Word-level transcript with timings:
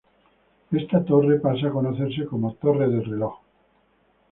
Esta 0.71 1.05
torre 1.05 1.39
pasa 1.39 1.67
a 1.67 1.71
conocerse 1.71 2.25
como 2.25 2.55
"Torre 2.55 2.87
del 2.89 3.05
reloj". 3.05 3.35